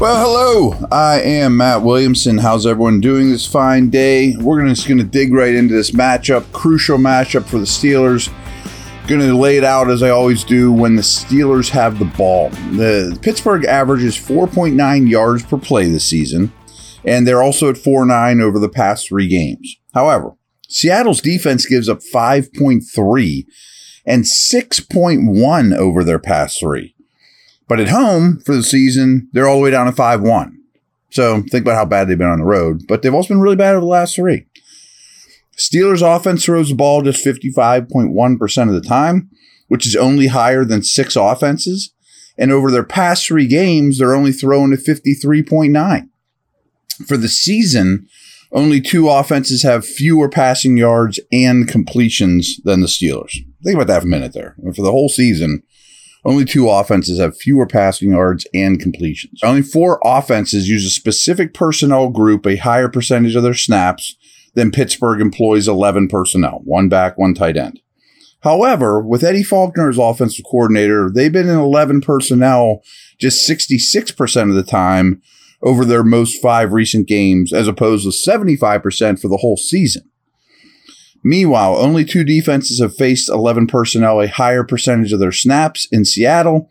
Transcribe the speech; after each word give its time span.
Well, 0.00 0.24
hello. 0.24 0.86
I 0.92 1.20
am 1.22 1.56
Matt 1.56 1.82
Williamson. 1.82 2.38
How's 2.38 2.68
everyone 2.68 3.00
doing 3.00 3.30
this 3.30 3.44
fine 3.44 3.90
day? 3.90 4.36
We're 4.36 4.64
just 4.68 4.86
going 4.86 4.98
to 4.98 5.04
dig 5.04 5.32
right 5.32 5.52
into 5.52 5.74
this 5.74 5.90
matchup, 5.90 6.52
crucial 6.52 6.98
matchup 6.98 7.46
for 7.46 7.58
the 7.58 7.64
Steelers. 7.64 8.32
Going 9.08 9.22
to 9.22 9.36
lay 9.36 9.56
it 9.56 9.64
out 9.64 9.90
as 9.90 10.04
I 10.04 10.10
always 10.10 10.44
do 10.44 10.72
when 10.72 10.94
the 10.94 11.02
Steelers 11.02 11.70
have 11.70 11.98
the 11.98 12.04
ball. 12.04 12.50
The 12.50 13.18
Pittsburgh 13.22 13.64
averages 13.64 14.14
4.9 14.16 15.10
yards 15.10 15.42
per 15.42 15.58
play 15.58 15.88
this 15.90 16.04
season, 16.04 16.52
and 17.04 17.26
they're 17.26 17.42
also 17.42 17.68
at 17.68 17.74
4.9 17.74 18.40
over 18.40 18.60
the 18.60 18.68
past 18.68 19.08
three 19.08 19.26
games. 19.26 19.78
However, 19.94 20.34
Seattle's 20.68 21.20
defense 21.20 21.66
gives 21.66 21.88
up 21.88 22.02
5.3 22.14 23.46
and 24.06 24.22
6.1 24.22 25.76
over 25.76 26.04
their 26.04 26.20
past 26.20 26.60
three. 26.60 26.94
But 27.68 27.80
at 27.80 27.88
home 27.88 28.40
for 28.44 28.54
the 28.54 28.62
season, 28.62 29.28
they're 29.32 29.46
all 29.46 29.58
the 29.58 29.62
way 29.62 29.70
down 29.70 29.86
to 29.86 29.92
5 29.92 30.22
1. 30.22 30.58
So 31.10 31.42
think 31.50 31.62
about 31.62 31.76
how 31.76 31.84
bad 31.84 32.08
they've 32.08 32.18
been 32.18 32.26
on 32.26 32.40
the 32.40 32.44
road, 32.44 32.82
but 32.86 33.02
they've 33.02 33.14
also 33.14 33.28
been 33.28 33.40
really 33.40 33.56
bad 33.56 33.72
over 33.72 33.80
the 33.80 33.86
last 33.86 34.16
three. 34.16 34.46
Steelers 35.58 36.02
offense 36.02 36.44
throws 36.44 36.68
the 36.68 36.74
ball 36.74 37.02
just 37.02 37.24
55.1% 37.24 38.68
of 38.68 38.74
the 38.74 38.86
time, 38.86 39.30
which 39.68 39.86
is 39.86 39.96
only 39.96 40.28
higher 40.28 40.64
than 40.64 40.82
six 40.82 41.16
offenses. 41.16 41.92
And 42.38 42.52
over 42.52 42.70
their 42.70 42.84
past 42.84 43.26
three 43.26 43.48
games, 43.48 43.98
they're 43.98 44.14
only 44.14 44.32
throwing 44.32 44.72
at 44.72 44.78
53.9. 44.80 46.08
For 47.06 47.16
the 47.16 47.28
season, 47.28 48.06
only 48.52 48.80
two 48.80 49.08
offenses 49.08 49.62
have 49.64 49.84
fewer 49.84 50.28
passing 50.28 50.76
yards 50.76 51.18
and 51.32 51.68
completions 51.68 52.60
than 52.64 52.80
the 52.80 52.86
Steelers. 52.86 53.36
Think 53.64 53.74
about 53.74 53.88
that 53.88 54.02
for 54.02 54.06
a 54.08 54.10
minute 54.10 54.32
there. 54.32 54.54
For 54.74 54.82
the 54.82 54.92
whole 54.92 55.08
season, 55.08 55.64
only 56.24 56.44
two 56.44 56.68
offenses 56.68 57.18
have 57.18 57.36
fewer 57.36 57.66
passing 57.66 58.10
yards 58.10 58.46
and 58.52 58.80
completions. 58.80 59.40
Only 59.42 59.62
four 59.62 60.00
offenses 60.04 60.68
use 60.68 60.84
a 60.84 60.90
specific 60.90 61.54
personnel 61.54 62.10
group 62.10 62.46
a 62.46 62.56
higher 62.56 62.88
percentage 62.88 63.36
of 63.36 63.42
their 63.42 63.54
snaps 63.54 64.16
than 64.54 64.72
Pittsburgh 64.72 65.20
employs 65.20 65.68
11 65.68 66.08
personnel, 66.08 66.60
one 66.64 66.88
back, 66.88 67.16
one 67.16 67.34
tight 67.34 67.56
end. 67.56 67.80
However, 68.42 69.00
with 69.00 69.24
Eddie 69.24 69.42
Faulkner 69.42 69.88
as 69.88 69.98
offensive 69.98 70.44
coordinator, 70.48 71.10
they've 71.12 71.32
been 71.32 71.48
in 71.48 71.58
11 71.58 72.00
personnel 72.00 72.82
just 73.18 73.48
66% 73.48 74.48
of 74.48 74.54
the 74.54 74.62
time 74.62 75.22
over 75.62 75.84
their 75.84 76.04
most 76.04 76.40
five 76.40 76.72
recent 76.72 77.08
games, 77.08 77.52
as 77.52 77.66
opposed 77.66 78.04
to 78.04 78.30
75% 78.30 79.20
for 79.20 79.28
the 79.28 79.38
whole 79.38 79.56
season. 79.56 80.08
Meanwhile, 81.22 81.76
only 81.76 82.04
two 82.04 82.24
defenses 82.24 82.80
have 82.80 82.94
faced 82.94 83.28
11 83.28 83.66
personnel 83.66 84.20
a 84.20 84.28
higher 84.28 84.64
percentage 84.64 85.12
of 85.12 85.20
their 85.20 85.32
snaps 85.32 85.86
in 85.90 86.04
Seattle. 86.04 86.70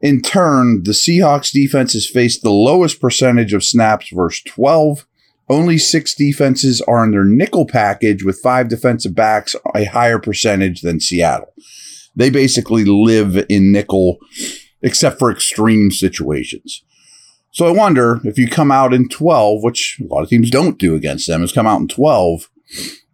In 0.00 0.22
turn, 0.22 0.84
the 0.84 0.92
Seahawks 0.92 1.50
defense 1.50 1.92
has 1.92 2.08
faced 2.08 2.42
the 2.42 2.50
lowest 2.50 3.00
percentage 3.00 3.52
of 3.52 3.64
snaps 3.64 4.08
versus 4.10 4.42
12. 4.44 5.06
Only 5.48 5.78
six 5.78 6.14
defenses 6.14 6.80
are 6.82 7.04
in 7.04 7.10
their 7.10 7.24
nickel 7.24 7.66
package 7.66 8.24
with 8.24 8.40
five 8.40 8.68
defensive 8.68 9.14
backs 9.14 9.56
a 9.74 9.84
higher 9.84 10.18
percentage 10.18 10.80
than 10.80 11.00
Seattle. 11.00 11.52
They 12.14 12.30
basically 12.30 12.84
live 12.84 13.44
in 13.48 13.72
nickel 13.72 14.18
except 14.82 15.18
for 15.18 15.30
extreme 15.30 15.90
situations. 15.90 16.82
So 17.52 17.66
I 17.66 17.72
wonder 17.72 18.20
if 18.24 18.38
you 18.38 18.48
come 18.48 18.70
out 18.70 18.94
in 18.94 19.08
12, 19.08 19.62
which 19.62 20.00
a 20.00 20.04
lot 20.04 20.22
of 20.22 20.28
teams 20.28 20.50
don't 20.50 20.78
do 20.78 20.94
against 20.94 21.26
them, 21.26 21.42
is 21.42 21.52
come 21.52 21.66
out 21.66 21.80
in 21.80 21.88
12, 21.88 22.48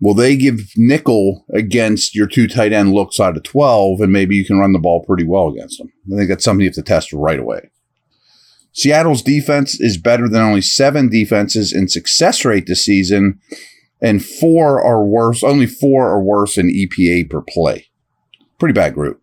will 0.00 0.15
they 0.15 0.37
give 0.37 0.72
nickel 0.77 1.44
against 1.53 2.15
your 2.15 2.27
two 2.27 2.47
tight 2.47 2.72
end 2.72 2.93
looks 2.93 3.19
out 3.21 3.37
of 3.37 3.43
12 3.43 4.00
and 4.00 4.12
maybe 4.12 4.37
you 4.37 4.44
can 4.44 4.59
run 4.59 4.72
the 4.72 4.78
ball 4.78 5.05
pretty 5.05 5.25
well 5.25 5.49
against 5.49 5.78
them? 5.78 5.93
I 6.12 6.17
think 6.17 6.28
that's 6.28 6.44
something 6.44 6.62
you 6.62 6.69
have 6.69 6.75
to 6.75 6.83
test 6.83 7.12
right 7.12 7.39
away. 7.39 7.71
Seattle's 8.72 9.22
defense 9.22 9.81
is 9.81 9.97
better 9.97 10.28
than 10.28 10.43
only 10.43 10.61
seven 10.61 11.09
defenses 11.09 11.72
in 11.72 11.89
success 11.89 12.44
rate 12.44 12.67
this 12.67 12.84
season, 12.84 13.41
and 14.03 14.22
four 14.22 14.83
are 14.83 15.03
worse, 15.03 15.43
only 15.43 15.67
four 15.67 16.09
are 16.09 16.21
worse 16.21 16.59
in 16.59 16.69
EPA 16.69 17.31
per 17.31 17.41
play. 17.41 17.87
Pretty 18.59 18.75
bad 18.75 18.93
group. 18.93 19.21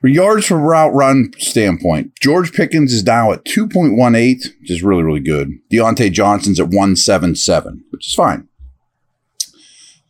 For 0.00 0.08
yards 0.08 0.46
from 0.46 0.62
route 0.62 0.92
run 0.94 1.30
standpoint, 1.38 2.12
George 2.20 2.52
Pickens 2.52 2.92
is 2.92 3.04
now 3.04 3.32
at 3.32 3.44
2.18, 3.44 4.60
which 4.60 4.70
is 4.70 4.82
really, 4.82 5.04
really 5.04 5.20
good. 5.20 5.52
Diontae 5.72 6.12
Johnson's 6.12 6.60
at 6.60 6.66
177, 6.66 7.84
which 7.90 8.08
is 8.08 8.14
fine. 8.14 8.48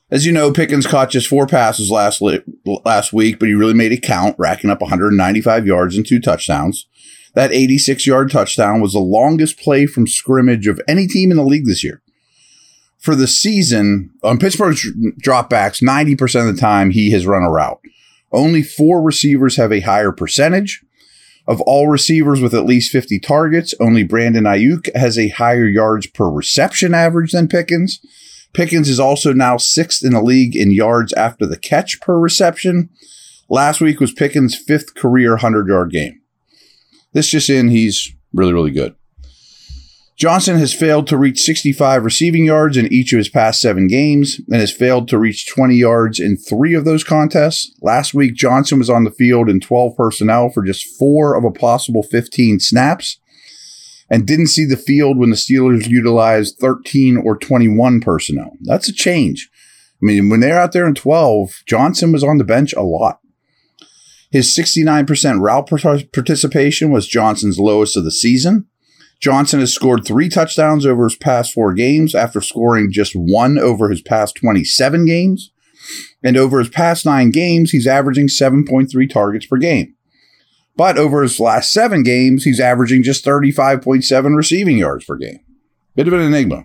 As 0.09 0.25
you 0.25 0.33
know, 0.33 0.53
Pickens 0.53 0.87
caught 0.87 1.11
just 1.11 1.27
four 1.27 1.49
passes 1.49 1.91
last 1.91 2.23
li- 2.23 2.43
last 2.85 3.13
week, 3.13 3.41
but 3.41 3.49
he 3.49 3.55
really 3.55 3.75
made 3.75 3.91
it 3.91 4.03
count, 4.03 4.37
racking 4.39 4.71
up 4.71 4.81
195 4.81 5.67
yards 5.67 5.97
and 5.97 6.07
two 6.07 6.21
touchdowns. 6.21 6.87
That 7.35 7.53
86 7.53 8.07
yard 8.07 8.31
touchdown 8.31 8.81
was 8.81 8.93
the 8.93 9.01
longest 9.01 9.59
play 9.59 9.87
from 9.87 10.07
scrimmage 10.07 10.69
of 10.69 10.81
any 10.87 11.07
team 11.07 11.31
in 11.31 11.37
the 11.37 11.43
league 11.43 11.67
this 11.67 11.83
year. 11.83 12.03
For 12.99 13.15
the 13.15 13.27
season, 13.27 14.11
on 14.23 14.39
Pittsburgh's 14.39 14.87
dropbacks, 15.21 15.83
90% 15.83 16.49
of 16.49 16.55
the 16.55 16.61
time 16.61 16.91
he 16.91 17.11
has 17.11 17.27
run 17.27 17.43
a 17.43 17.51
route. 17.51 17.81
Only 18.33 18.63
four 18.63 19.03
receivers 19.03 19.57
have 19.57 19.73
a 19.73 19.81
higher 19.81 20.13
percentage. 20.13 20.83
Of 21.49 21.61
all 21.61 21.89
receivers 21.89 22.41
with 22.41 22.55
at 22.55 22.65
least 22.65 22.91
50 22.91 23.21
targets, 23.21 23.75
only 23.79 24.03
Brandon 24.03 24.45
Aiyuk 24.45 24.95
has 24.97 25.19
a 25.19 25.29
higher 25.29 25.67
yards 25.67 26.07
per 26.07 26.29
reception 26.29 26.95
average 26.95 27.33
than 27.33 27.49
Pickens. 27.49 28.01
Pickens 28.57 28.89
is 28.89 28.99
also 28.99 29.35
now 29.35 29.59
sixth 29.59 30.03
in 30.03 30.15
the 30.15 30.23
league 30.23 30.57
in 30.57 30.73
yards 30.73 31.13
after 31.13 31.45
the 31.45 31.59
catch 31.59 32.01
per 32.01 32.19
reception. 32.19 32.89
Last 33.51 33.83
week 33.83 34.01
was 34.01 34.15
Pickens' 34.15 34.57
fifth 34.57 34.95
career 34.95 35.33
100 35.33 35.69
yard 35.69 35.91
game. 35.91 36.23
This 37.13 37.29
just 37.29 37.51
in, 37.51 37.69
he's 37.69 38.15
really, 38.33 38.55
really 38.55 38.71
good. 38.71 38.95
Johnson 40.17 40.57
has 40.57 40.73
failed 40.73 41.07
to 41.09 41.19
reach 41.19 41.39
65 41.41 42.03
receiving 42.03 42.47
yards 42.47 42.79
in 42.79 42.91
each 42.91 43.13
of 43.13 43.19
his 43.19 43.29
past 43.29 43.61
seven 43.61 43.89
games 43.89 44.41
and 44.49 44.59
has 44.59 44.73
failed 44.73 45.07
to 45.09 45.19
reach 45.19 45.47
20 45.47 45.75
yards 45.75 46.19
in 46.19 46.39
three 46.39 46.73
of 46.73 46.87
those 46.87 47.05
contests. 47.05 47.71
Last 47.83 48.15
week, 48.15 48.35
Johnson 48.35 48.79
was 48.79 48.89
on 48.89 49.05
the 49.05 49.11
field 49.11 49.51
in 49.51 49.61
12 49.61 49.95
personnel 49.99 50.49
for 50.49 50.65
just 50.65 50.99
four 50.99 51.35
of 51.35 51.45
a 51.45 51.51
possible 51.51 52.03
15 52.03 52.61
snaps 52.61 53.21
and 54.09 54.27
didn't 54.27 54.49
see 54.49 54.65
the 54.65 54.77
field 54.77 55.19
when 55.19 55.31
the 55.31 55.37
Steelers 55.37 55.89
utilized 55.89 56.59
13 56.61 57.17
or 57.17 57.37
21 57.37 58.01
personnel. 58.01 58.53
That's 58.63 58.89
a 58.89 58.93
change. 58.93 59.51
I 60.03 60.07
mean, 60.07 60.29
when 60.29 60.41
they're 60.41 60.61
out 60.61 60.73
there 60.73 60.87
in 60.87 60.95
12, 60.95 61.63
Johnson 61.67 62.13
was 62.13 62.23
on 62.23 62.39
the 62.39 62.45
bench 62.45 62.73
a 62.75 62.83
lot. 62.83 63.21
His 64.31 64.55
69% 64.57 65.41
route 65.41 65.69
participation 66.13 66.91
was 66.91 67.07
Johnson's 67.07 67.59
lowest 67.59 67.97
of 67.97 68.05
the 68.05 68.11
season. 68.11 68.67
Johnson 69.21 69.61
has 69.61 69.73
scored 69.73 70.05
three 70.05 70.29
touchdowns 70.29 70.85
over 70.85 71.05
his 71.05 71.17
past 71.17 71.53
four 71.53 71.73
games 71.73 72.15
after 72.15 72.41
scoring 72.41 72.93
just 72.93 73.15
one 73.15 73.59
over 73.59 73.89
his 73.89 74.03
past 74.03 74.37
27 74.37 75.07
games. 75.07 75.53
And 76.23 76.37
over 76.37 76.59
his 76.59 76.69
past 76.69 77.07
nine 77.07 77.31
games, 77.31 77.71
he's 77.71 77.87
averaging 77.87 78.29
7.3 78.29 79.11
targets 79.11 79.47
per 79.47 79.57
game. 79.57 79.95
But 80.77 80.99
over 80.99 81.23
his 81.23 81.41
last 81.41 81.73
seven 81.73 82.03
games, 82.03 82.45
he's 82.45 82.61
averaging 82.61 83.03
just 83.03 83.25
35.7 83.25 84.37
receiving 84.37 84.79
yards 84.79 85.05
per 85.05 85.17
game. 85.17 85.41
Bit 85.95 86.09
of 86.09 86.13
an 86.13 86.21
enigma. 86.21 86.65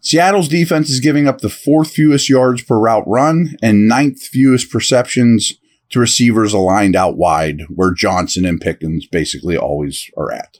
Seattle's 0.00 0.48
defense 0.48 0.90
is 0.90 0.98
giving 0.98 1.28
up 1.28 1.40
the 1.40 1.48
fourth 1.48 1.92
fewest 1.92 2.28
yards 2.28 2.62
per 2.62 2.76
route 2.76 3.04
run 3.06 3.56
and 3.62 3.86
ninth 3.86 4.20
fewest 4.20 4.70
perceptions 4.70 5.52
to 5.90 6.00
receivers 6.00 6.52
aligned 6.52 6.96
out 6.96 7.16
wide, 7.16 7.62
where 7.68 7.94
Johnson 7.94 8.44
and 8.44 8.60
Pickens 8.60 9.06
basically 9.06 9.56
always 9.56 10.10
are 10.16 10.32
at. 10.32 10.56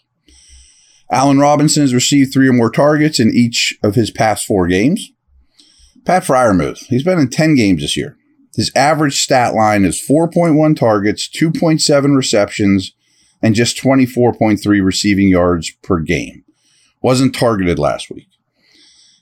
Allen 1.10 1.38
Robinson 1.38 1.82
has 1.82 1.92
received 1.92 2.32
three 2.32 2.48
or 2.48 2.52
more 2.52 2.70
targets 2.70 3.18
in 3.18 3.34
each 3.34 3.76
of 3.82 3.96
his 3.96 4.10
past 4.10 4.46
four 4.46 4.68
games. 4.68 5.10
Pat 6.04 6.22
Freiermuth, 6.22 6.86
he's 6.86 7.02
been 7.02 7.18
in 7.18 7.28
10 7.28 7.54
games 7.54 7.82
this 7.82 7.96
year. 7.96 8.16
His 8.54 8.70
average 8.76 9.22
stat 9.22 9.54
line 9.54 9.84
is 9.84 10.02
4.1 10.06 10.76
targets, 10.76 11.28
2.7 11.28 12.16
receptions, 12.16 12.92
and 13.40 13.54
just 13.54 13.76
24.3 13.78 14.84
receiving 14.84 15.28
yards 15.28 15.70
per 15.82 16.00
game. 16.00 16.44
Wasn't 17.00 17.34
targeted 17.34 17.78
last 17.78 18.10
week. 18.10 18.28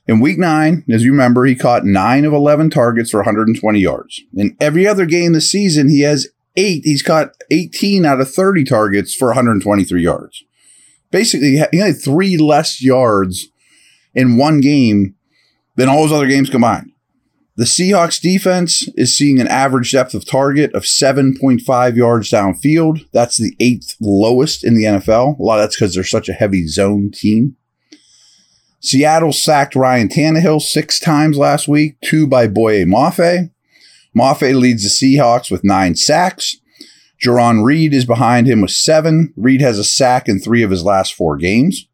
In 0.07 0.21
week 0.21 0.39
nine, 0.39 0.85
as 0.91 1.05
you 1.05 1.13
remember, 1.13 1.45
he 1.45 1.55
caught 1.55 1.85
nine 1.85 2.25
of 2.25 2.33
11 2.33 2.71
targets 2.71 3.11
for 3.11 3.19
120 3.19 3.79
yards. 3.79 4.21
In 4.35 4.57
every 4.61 4.87
other 4.87 5.07
game 5.07 5.33
this 5.33 5.51
season, 5.51 5.89
he 5.89 6.01
has 6.01 6.27
eight. 6.57 6.83
He's 6.85 7.03
caught 7.03 7.37
18 7.51 8.05
out 8.05 8.21
of 8.21 8.29
30 8.31 8.65
targets 8.65 9.15
for 9.15 9.29
123 9.29 10.03
yards. 10.03 10.43
Basically, 11.11 11.63
he 11.71 11.79
had 11.79 12.01
three 12.01 12.37
less 12.37 12.83
yards 12.83 13.49
in 14.15 14.37
one 14.37 14.61
game 14.61 15.15
than 15.77 15.89
all 15.89 16.03
those 16.03 16.13
other 16.13 16.27
games 16.27 16.51
combined. 16.51 16.93
The 17.61 17.67
Seahawks 17.67 18.19
defense 18.19 18.89
is 18.97 19.15
seeing 19.15 19.39
an 19.39 19.47
average 19.47 19.93
depth 19.93 20.15
of 20.15 20.25
target 20.25 20.75
of 20.75 20.85
7.5 20.85 21.95
yards 21.95 22.31
downfield. 22.31 23.07
That's 23.13 23.37
the 23.37 23.55
eighth 23.61 23.97
lowest 24.01 24.65
in 24.65 24.75
the 24.75 24.85
NFL. 24.85 25.39
A 25.39 25.43
lot 25.43 25.59
of 25.59 25.65
that's 25.65 25.77
because 25.77 25.95
they're 25.95 26.03
such 26.03 26.31
a 26.31 26.33
heavy 26.33 26.67
zone 26.67 27.11
team. 27.13 27.57
Seattle 28.81 29.35
sacked 29.35 29.77
Ryan 29.77 30.09
Tannehill 30.09 30.63
six 30.63 30.99
times 30.99 31.37
last 31.37 31.69
week, 31.69 32.01
two 32.01 32.27
by 32.27 32.49
Boye 32.49 32.87
Mafe. 32.87 33.51
Mafe 34.17 34.59
leads 34.59 34.83
the 34.83 35.19
Seahawks 35.19 35.51
with 35.51 35.63
nine 35.63 35.97
sacks. 35.97 36.57
Jarran 37.23 37.63
Reed 37.63 37.93
is 37.93 38.07
behind 38.07 38.47
him 38.47 38.63
with 38.63 38.71
seven. 38.71 39.35
Reed 39.37 39.61
has 39.61 39.79
a 39.79 39.85
sack 39.85 40.31
in 40.31 40.41
three 40.41 40.63
of 40.63 40.71
his 40.71 40.83
last 40.83 41.13
four 41.13 41.37
games. 41.37 41.87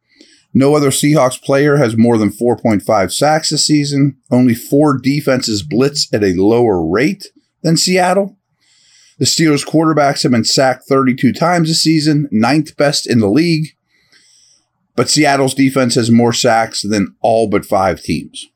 No 0.56 0.74
other 0.74 0.88
Seahawks 0.88 1.38
player 1.42 1.76
has 1.76 1.98
more 1.98 2.16
than 2.16 2.30
4.5 2.30 3.12
sacks 3.12 3.50
this 3.50 3.66
season. 3.66 4.16
Only 4.30 4.54
four 4.54 4.96
defenses 4.96 5.62
blitz 5.62 6.08
at 6.14 6.24
a 6.24 6.32
lower 6.32 6.82
rate 6.82 7.26
than 7.60 7.76
Seattle. 7.76 8.38
The 9.18 9.26
Steelers 9.26 9.66
quarterbacks 9.66 10.22
have 10.22 10.32
been 10.32 10.44
sacked 10.44 10.84
32 10.88 11.34
times 11.34 11.68
this 11.68 11.82
season, 11.82 12.26
ninth 12.32 12.74
best 12.78 13.06
in 13.06 13.18
the 13.18 13.28
league. 13.28 13.76
But 14.94 15.10
Seattle's 15.10 15.52
defense 15.52 15.94
has 15.94 16.10
more 16.10 16.32
sacks 16.32 16.80
than 16.80 17.14
all 17.20 17.50
but 17.50 17.66
five 17.66 18.00
teams. 18.00 18.46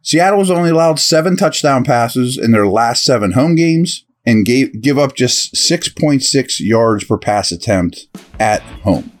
Seattle 0.00 0.38
has 0.38 0.50
only 0.50 0.70
allowed 0.70 0.98
seven 0.98 1.36
touchdown 1.36 1.84
passes 1.84 2.38
in 2.38 2.52
their 2.52 2.66
last 2.66 3.04
seven 3.04 3.32
home 3.32 3.56
games 3.56 4.06
and 4.24 4.46
gave, 4.46 4.80
give 4.80 4.98
up 4.98 5.14
just 5.16 5.54
6.6 5.54 6.60
yards 6.60 7.04
per 7.04 7.18
pass 7.18 7.52
attempt 7.52 8.06
at 8.40 8.62
home. 8.62 9.15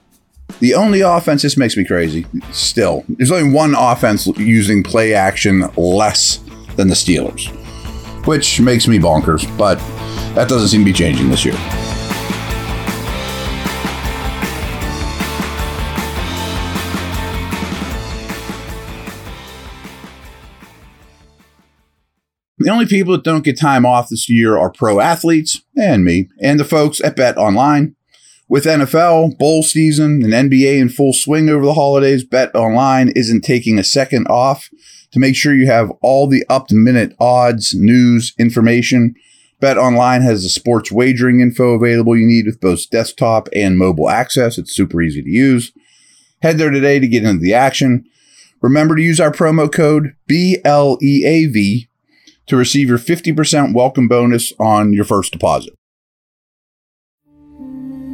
The 0.58 0.74
only 0.74 1.02
offense, 1.02 1.42
this 1.42 1.58
makes 1.58 1.76
me 1.76 1.84
crazy 1.84 2.24
still, 2.50 3.04
there's 3.08 3.30
only 3.30 3.52
one 3.52 3.74
offense 3.74 4.26
using 4.38 4.82
play 4.82 5.12
action 5.12 5.68
less 5.76 6.38
than 6.76 6.88
the 6.88 6.94
Steelers, 6.94 7.48
which 8.26 8.58
makes 8.60 8.88
me 8.88 8.98
bonkers, 8.98 9.46
but 9.58 9.76
that 10.34 10.48
doesn't 10.48 10.68
seem 10.68 10.80
to 10.80 10.86
be 10.86 10.92
changing 10.94 11.28
this 11.28 11.44
year. 11.44 11.54
The 22.58 22.70
only 22.70 22.86
people 22.86 23.12
that 23.12 23.24
don't 23.24 23.44
get 23.44 23.60
time 23.60 23.84
off 23.84 24.08
this 24.08 24.28
year 24.28 24.56
are 24.56 24.72
pro 24.72 25.00
athletes 25.00 25.62
and 25.76 26.02
me 26.02 26.28
and 26.40 26.58
the 26.58 26.64
folks 26.64 27.02
at 27.02 27.14
Bet 27.14 27.36
Online. 27.36 27.95
With 28.48 28.64
NFL, 28.64 29.38
bowl 29.38 29.64
season, 29.64 30.22
and 30.22 30.32
NBA 30.32 30.78
in 30.78 30.88
full 30.88 31.12
swing 31.12 31.48
over 31.48 31.64
the 31.64 31.74
holidays, 31.74 32.22
Bet 32.22 32.54
Online 32.54 33.08
isn't 33.16 33.40
taking 33.40 33.76
a 33.76 33.82
second 33.82 34.28
off 34.28 34.70
to 35.10 35.18
make 35.18 35.34
sure 35.34 35.52
you 35.52 35.66
have 35.66 35.90
all 36.00 36.28
the 36.28 36.44
up 36.48 36.68
to 36.68 36.76
minute 36.76 37.12
odds, 37.18 37.74
news, 37.74 38.34
information. 38.38 39.16
Bet 39.58 39.76
Online 39.76 40.22
has 40.22 40.44
the 40.44 40.48
sports 40.48 40.92
wagering 40.92 41.40
info 41.40 41.70
available 41.70 42.16
you 42.16 42.24
need 42.24 42.46
with 42.46 42.60
both 42.60 42.88
desktop 42.88 43.48
and 43.52 43.76
mobile 43.76 44.08
access. 44.08 44.58
It's 44.58 44.72
super 44.72 45.02
easy 45.02 45.22
to 45.22 45.28
use. 45.28 45.72
Head 46.40 46.58
there 46.58 46.70
today 46.70 47.00
to 47.00 47.08
get 47.08 47.24
into 47.24 47.42
the 47.42 47.54
action. 47.54 48.04
Remember 48.60 48.94
to 48.94 49.02
use 49.02 49.18
our 49.18 49.32
promo 49.32 49.70
code 49.72 50.14
BLEAV 50.30 51.88
to 52.46 52.56
receive 52.56 52.88
your 52.88 52.98
50% 52.98 53.74
welcome 53.74 54.06
bonus 54.06 54.52
on 54.60 54.92
your 54.92 55.04
first 55.04 55.32
deposit. 55.32 55.76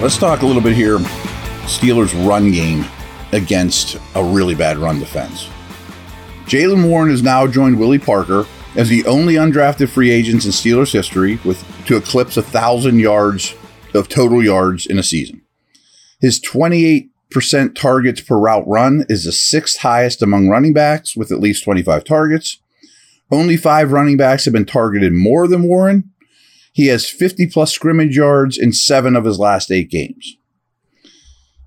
Let's 0.00 0.16
talk 0.16 0.42
a 0.42 0.46
little 0.46 0.62
bit 0.62 0.76
here 0.76 0.98
Steelers' 1.66 2.14
run 2.24 2.52
game 2.52 2.84
against 3.32 3.96
a 4.14 4.22
really 4.22 4.54
bad 4.54 4.78
run 4.78 5.00
defense. 5.00 5.48
Jaylen 6.44 6.88
Warren 6.88 7.10
has 7.10 7.20
now 7.20 7.48
joined 7.48 7.80
Willie 7.80 7.98
Parker 7.98 8.46
as 8.76 8.88
the 8.88 9.04
only 9.06 9.34
undrafted 9.34 9.88
free 9.88 10.10
agents 10.10 10.44
in 10.44 10.52
Steelers 10.52 10.92
history 10.92 11.40
with 11.44 11.64
to 11.86 11.96
eclipse 11.96 12.36
a 12.36 12.42
thousand 12.42 13.00
yards 13.00 13.56
of 13.92 14.08
total 14.08 14.40
yards 14.40 14.86
in 14.86 15.00
a 15.00 15.02
season. 15.02 15.42
His 16.20 16.40
28% 16.40 17.10
targets 17.74 18.20
per 18.20 18.38
route 18.38 18.68
run 18.68 19.04
is 19.08 19.24
the 19.24 19.32
sixth 19.32 19.80
highest 19.80 20.22
among 20.22 20.48
running 20.48 20.72
backs 20.72 21.16
with 21.16 21.32
at 21.32 21.40
least 21.40 21.64
25 21.64 22.04
targets. 22.04 22.60
Only 23.32 23.56
five 23.56 23.90
running 23.90 24.16
backs 24.16 24.44
have 24.44 24.54
been 24.54 24.64
targeted 24.64 25.12
more 25.12 25.48
than 25.48 25.64
Warren. 25.64 26.12
He 26.78 26.86
has 26.86 27.10
50 27.10 27.48
plus 27.48 27.72
scrimmage 27.72 28.16
yards 28.16 28.56
in 28.56 28.72
seven 28.72 29.16
of 29.16 29.24
his 29.24 29.40
last 29.40 29.72
eight 29.72 29.90
games. 29.90 30.36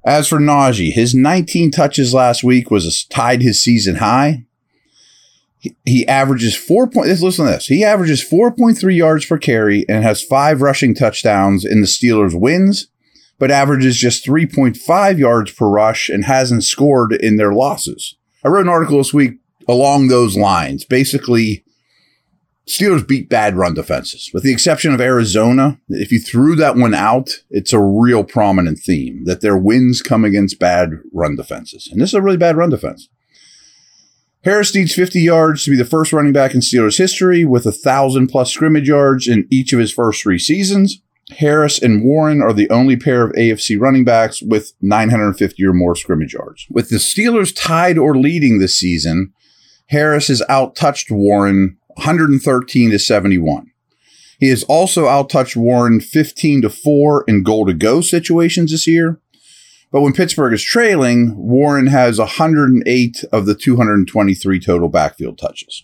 As 0.06 0.30
for 0.30 0.40
Najee, 0.40 0.94
his 0.94 1.14
19 1.14 1.70
touches 1.70 2.14
last 2.14 2.46
week 2.46 2.72
was 2.72 3.04
tied 3.10 3.42
his 3.42 3.62
season 3.62 3.98
high. 3.98 4.46
He, 5.58 5.76
he 5.86 6.08
averages 6.08 6.56
four 6.56 6.88
point. 6.88 7.10
Listen 7.10 7.46
to 7.46 7.52
this. 7.52 7.66
He 7.66 7.84
averages 7.84 8.24
4.3 8.24 8.96
yards 8.96 9.26
per 9.26 9.38
carry 9.38 9.86
and 9.90 10.02
has 10.06 10.24
five 10.24 10.62
rushing 10.62 10.96
touchdowns 10.96 11.66
in 11.66 11.82
the 11.82 11.88
Steelers' 11.88 12.34
wins, 12.34 12.88
but 13.38 13.52
averages 13.52 13.98
just 13.98 14.26
3.5 14.26 15.18
yards 15.18 15.52
per 15.52 15.68
rush 15.68 16.08
and 16.08 16.24
hasn't 16.24 16.64
scored 16.64 17.12
in 17.12 17.36
their 17.36 17.52
losses. 17.52 18.16
I 18.46 18.48
wrote 18.48 18.62
an 18.62 18.70
article 18.70 19.00
this 19.00 19.14
week 19.14 19.40
along 19.68 20.08
those 20.08 20.38
lines. 20.38 20.86
Basically, 20.86 21.66
Steelers 22.72 23.06
beat 23.06 23.28
bad 23.28 23.58
run 23.58 23.74
defenses, 23.74 24.32
with 24.34 24.44
the 24.44 24.54
exception 24.54 24.94
of 24.94 25.02
Arizona. 25.02 25.78
If 25.90 26.10
you 26.10 26.20
threw 26.22 26.56
that 26.56 26.78
one 26.78 26.94
out, 26.94 27.30
it's 27.50 27.74
a 27.74 27.82
real 27.82 28.24
prominent 28.24 28.80
theme 28.80 29.26
that 29.26 29.42
their 29.42 29.58
wins 29.58 30.02
come 30.02 30.24
against 30.24 30.58
bad 30.58 30.92
run 31.12 31.36
defenses. 31.36 31.90
And 31.92 32.00
this 32.00 32.12
is 32.12 32.14
a 32.14 32.22
really 32.22 32.38
bad 32.38 32.56
run 32.56 32.70
defense. 32.70 33.10
Harris 34.46 34.74
needs 34.74 34.96
50 34.96 35.20
yards 35.20 35.66
to 35.66 35.72
be 35.72 35.76
the 35.76 35.84
first 35.84 36.14
running 36.14 36.32
back 36.32 36.54
in 36.54 36.62
Steelers 36.62 36.98
history 36.98 37.44
with 37.44 37.66
a 37.66 37.74
thousand 37.74 38.28
plus 38.28 38.54
scrimmage 38.54 38.88
yards 38.88 39.28
in 39.28 39.48
each 39.52 39.74
of 39.74 39.80
his 39.80 39.92
first 39.92 40.24
three 40.24 40.40
seasons. 40.40 41.02
Harris 41.32 41.82
and 41.82 42.06
Warren 42.06 42.42
are 42.42 42.54
the 42.54 42.70
only 42.70 42.96
pair 42.96 43.26
of 43.26 43.34
AFC 43.34 43.78
running 43.78 44.06
backs 44.06 44.42
with 44.42 44.72
950 44.82 45.66
or 45.66 45.74
more 45.74 45.96
scrimmage 45.96 46.34
yards. 46.34 46.68
With 46.70 46.90
the 46.90 46.98
Steelers 46.98 47.54
tied 47.54 47.98
or 47.98 48.18
leading 48.18 48.60
this 48.60 48.78
season, 48.78 49.34
Harris 49.92 50.30
has 50.30 50.42
outtouched 50.50 51.12
Warren 51.12 51.78
113 51.96 52.92
to 52.92 53.00
71. 53.00 53.72
He 54.40 54.50
has 54.50 54.64
also 54.64 55.06
outtouched 55.06 55.56
Warren 55.56 56.00
15 56.00 56.64
to 56.64 56.70
4 56.70 57.26
in 57.28 57.44
goal 57.44 57.66
to 57.68 57.74
go 57.74 58.02
situations 58.02 58.72
this 58.72 58.88
year. 58.88 59.22
But 59.92 60.02
when 60.02 60.14
Pittsburgh 60.14 60.54
is 60.54 60.64
trailing, 60.64 61.36
Warren 61.36 61.88
has 61.88 62.18
108 62.18 63.24
of 63.32 63.46
the 63.46 63.56
223 63.56 64.60
total 64.60 64.90
backfield 64.90 65.38
touches. 65.38 65.84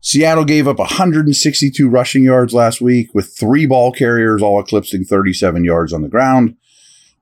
Seattle 0.00 0.44
gave 0.44 0.68
up 0.68 0.78
162 0.78 1.88
rushing 1.88 2.24
yards 2.24 2.52
last 2.54 2.80
week 2.80 3.14
with 3.14 3.36
three 3.36 3.66
ball 3.66 3.90
carriers 3.90 4.42
all 4.42 4.60
eclipsing 4.60 5.02
37 5.02 5.64
yards 5.64 5.92
on 5.92 6.02
the 6.02 6.08
ground. 6.08 6.56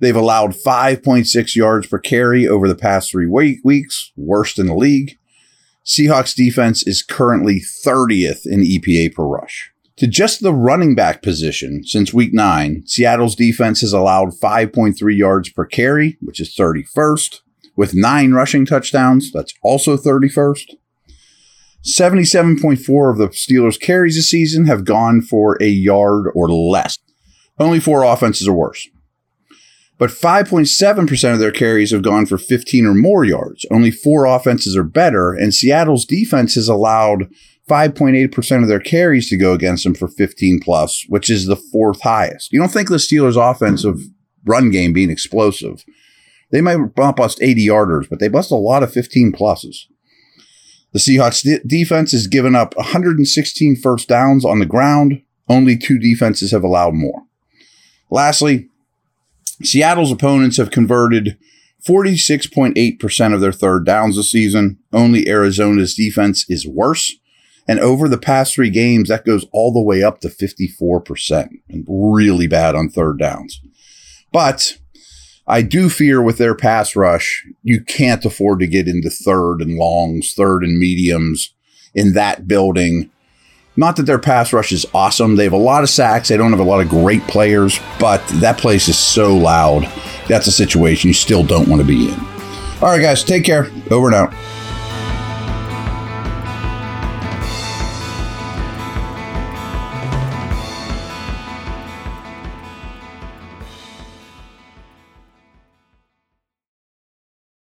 They've 0.00 0.16
allowed 0.16 0.50
5.6 0.50 1.54
yards 1.54 1.86
per 1.86 2.00
carry 2.00 2.46
over 2.46 2.66
the 2.66 2.74
past 2.74 3.10
three 3.12 3.26
week- 3.26 3.60
weeks, 3.62 4.10
worst 4.16 4.58
in 4.58 4.66
the 4.66 4.74
league. 4.74 5.16
Seahawks 5.84 6.34
defense 6.34 6.86
is 6.86 7.02
currently 7.02 7.60
30th 7.84 8.46
in 8.46 8.60
EPA 8.60 9.14
per 9.14 9.24
rush. 9.24 9.72
To 9.96 10.06
just 10.06 10.42
the 10.42 10.54
running 10.54 10.94
back 10.94 11.22
position 11.22 11.84
since 11.84 12.14
week 12.14 12.32
nine, 12.32 12.82
Seattle's 12.86 13.36
defense 13.36 13.80
has 13.82 13.92
allowed 13.92 14.30
5.3 14.30 15.16
yards 15.16 15.50
per 15.50 15.66
carry, 15.66 16.16
which 16.20 16.40
is 16.40 16.54
31st, 16.56 17.40
with 17.76 17.94
nine 17.94 18.32
rushing 18.32 18.64
touchdowns. 18.64 19.30
That's 19.32 19.54
also 19.62 19.96
31st. 19.96 20.74
77.4 21.84 23.10
of 23.10 23.18
the 23.18 23.28
Steelers' 23.28 23.80
carries 23.80 24.14
this 24.14 24.30
season 24.30 24.66
have 24.66 24.84
gone 24.84 25.20
for 25.20 25.60
a 25.60 25.66
yard 25.66 26.26
or 26.34 26.48
less. 26.48 26.98
Only 27.58 27.80
four 27.80 28.04
offenses 28.04 28.46
are 28.46 28.52
worse. 28.52 28.88
But 29.98 30.10
5.7% 30.10 31.32
of 31.32 31.38
their 31.38 31.52
carries 31.52 31.92
have 31.92 32.02
gone 32.02 32.26
for 32.26 32.38
15 32.38 32.86
or 32.86 32.94
more 32.94 33.24
yards. 33.24 33.64
Only 33.70 33.90
four 33.90 34.24
offenses 34.24 34.76
are 34.76 34.84
better, 34.84 35.32
and 35.32 35.54
Seattle's 35.54 36.04
defense 36.04 36.54
has 36.56 36.68
allowed 36.68 37.28
5.8% 37.68 38.62
of 38.62 38.68
their 38.68 38.80
carries 38.80 39.28
to 39.28 39.36
go 39.36 39.52
against 39.52 39.84
them 39.84 39.94
for 39.94 40.08
15 40.08 40.60
plus, 40.60 41.04
which 41.08 41.30
is 41.30 41.46
the 41.46 41.56
fourth 41.56 42.02
highest. 42.02 42.52
You 42.52 42.58
don't 42.58 42.72
think 42.72 42.88
the 42.88 42.96
Steelers' 42.96 43.36
offensive 43.36 44.00
run 44.44 44.70
game 44.70 44.92
being 44.92 45.10
explosive. 45.10 45.84
They 46.50 46.60
might 46.60 46.94
bust 46.94 47.38
80 47.40 47.66
yarders, 47.66 48.08
but 48.10 48.18
they 48.18 48.28
bust 48.28 48.50
a 48.50 48.56
lot 48.56 48.82
of 48.82 48.92
15 48.92 49.32
pluses. 49.32 49.86
The 50.92 50.98
Seahawks 50.98 51.42
de- 51.42 51.66
defense 51.66 52.12
has 52.12 52.26
given 52.26 52.54
up 52.54 52.76
116 52.76 53.76
first 53.76 54.08
downs 54.08 54.44
on 54.44 54.58
the 54.58 54.66
ground. 54.66 55.22
Only 55.48 55.76
two 55.76 55.98
defenses 55.98 56.50
have 56.50 56.62
allowed 56.62 56.94
more. 56.94 57.22
Lastly, 58.10 58.68
Seattle's 59.62 60.12
opponents 60.12 60.56
have 60.56 60.70
converted 60.70 61.38
46.8% 61.86 63.34
of 63.34 63.40
their 63.40 63.52
third 63.52 63.84
downs 63.84 64.16
this 64.16 64.30
season. 64.30 64.78
Only 64.92 65.28
Arizona's 65.28 65.94
defense 65.94 66.44
is 66.48 66.66
worse. 66.66 67.14
And 67.68 67.78
over 67.80 68.08
the 68.08 68.18
past 68.18 68.54
three 68.54 68.70
games, 68.70 69.08
that 69.08 69.24
goes 69.24 69.46
all 69.52 69.72
the 69.72 69.82
way 69.82 70.02
up 70.02 70.20
to 70.20 70.28
54% 70.28 71.48
and 71.68 71.84
really 71.88 72.46
bad 72.46 72.74
on 72.74 72.88
third 72.88 73.18
downs. 73.18 73.60
But 74.32 74.78
I 75.46 75.62
do 75.62 75.88
fear 75.88 76.22
with 76.22 76.38
their 76.38 76.54
pass 76.54 76.94
rush, 76.94 77.44
you 77.62 77.82
can't 77.82 78.24
afford 78.24 78.60
to 78.60 78.66
get 78.66 78.88
into 78.88 79.10
third 79.10 79.58
and 79.60 79.76
longs, 79.76 80.34
third 80.34 80.62
and 80.62 80.78
mediums 80.78 81.54
in 81.94 82.14
that 82.14 82.46
building. 82.46 83.10
Not 83.76 83.96
that 83.96 84.02
their 84.04 84.18
pass 84.18 84.52
rush 84.52 84.70
is 84.72 84.84
awesome. 84.92 85.36
They 85.36 85.44
have 85.44 85.52
a 85.52 85.56
lot 85.56 85.82
of 85.82 85.88
sacks. 85.88 86.28
They 86.28 86.36
don't 86.36 86.50
have 86.50 86.60
a 86.60 86.64
lot 86.64 86.80
of 86.80 86.88
great 86.88 87.22
players, 87.22 87.80
but 87.98 88.26
that 88.34 88.58
place 88.58 88.88
is 88.88 88.98
so 88.98 89.34
loud. 89.36 89.90
That's 90.28 90.46
a 90.46 90.52
situation 90.52 91.08
you 91.08 91.14
still 91.14 91.42
don't 91.42 91.68
want 91.68 91.80
to 91.80 91.88
be 91.88 92.12
in. 92.12 92.20
All 92.82 92.88
right, 92.88 93.00
guys, 93.00 93.24
take 93.24 93.44
care. 93.44 93.70
Over 93.90 94.08
and 94.08 94.14
out. 94.14 94.34